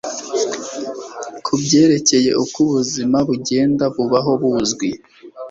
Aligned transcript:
kubyerekeye 1.45 2.31
uko 2.43 2.57
ubuzima 2.65 3.17
bugenda 3.27 3.83
bubaho 3.95 4.31
buzwi 4.41 4.89